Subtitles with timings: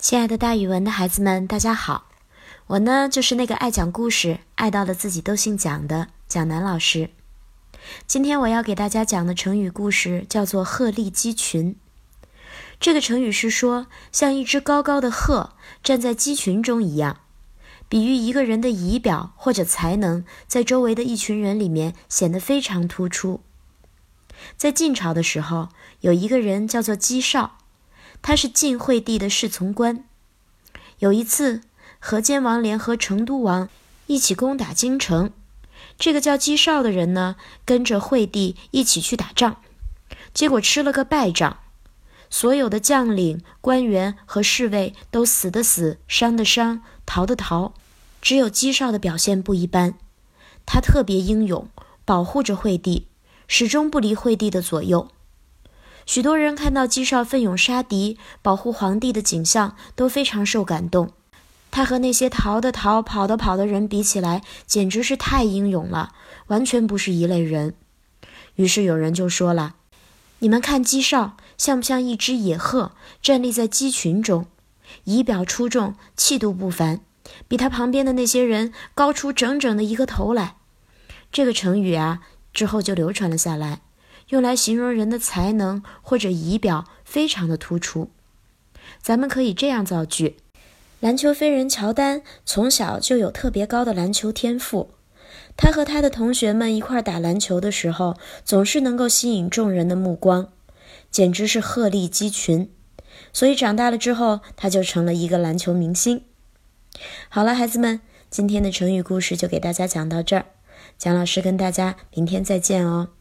[0.00, 2.06] 亲爱的，大语文的孩子们，大家好！
[2.68, 7.10] 我呢，就是那个爱讲故事、爱到了自己都姓蒋的蒋楠老师。
[8.06, 11.74] 今天我要给大家讲的成语故事叫做“鹤立鸡群”。
[12.78, 17.22] 这个成语是说，像一只高高的鹤站在鸡群中一样，
[17.88, 23.40] 比喻一个人的仪表或者才能在周围的一群人里面显得非常突出。
[24.56, 25.70] 在晋朝的时候，
[26.02, 27.57] 有一个人叫做姬少。
[28.22, 30.04] 他是晋惠帝的侍从官。
[30.98, 31.62] 有一次，
[31.98, 33.68] 河间王联合成都王
[34.06, 35.32] 一起攻打京城。
[35.96, 39.56] 这个叫姬少的人呢，跟着惠帝一起去打仗，
[40.34, 41.58] 结果吃了个败仗。
[42.30, 47.72] 所有的将领、官员和侍卫都死的死，伤的伤，逃的逃。
[48.20, 49.94] 只有姬少的表现不一般，
[50.66, 51.68] 他特别英勇，
[52.04, 53.06] 保护着惠帝，
[53.46, 55.08] 始终不离惠帝的左右。
[56.08, 61.10] 许多人看到姬少奋勇杀敌、保护皇帝的景象，都非常受感动。
[61.70, 66.14] 他和那些逃的逃、跑的跑的人比起来，简直是太英勇了，
[66.46, 67.74] 完全不是一类人。
[68.54, 69.74] 于是有人就说了
[70.40, 74.46] ：“你们看姬少像不像一只野鹤，站立在鸡群中，
[75.04, 77.00] 仪表出众，气度不凡，
[77.46, 80.56] 比他旁边的那些人高出整整的一个头来？”
[81.30, 82.20] 这个成语啊，
[82.54, 83.82] 之后就流传了下来。
[84.28, 88.10] 用来形容人的才能或者仪表非常的突出，
[89.00, 90.36] 咱们可以这样造句：
[91.00, 94.90] 篮球飞人乔丹从小就有特别高的篮球天赋，
[95.56, 100.48] 他和他的同学们一块打篮球的时候，总是能够吸引众人的目光，
[101.10, 102.70] 简直是鹤立鸡群。
[103.32, 106.24] 所以长大了之后，他就成了一个篮球明星。
[107.28, 110.46] 好了，孩子们，今天的成语故事就给大家讲到这儿，
[110.98, 113.17] 蒋老师跟大家明天再见哦。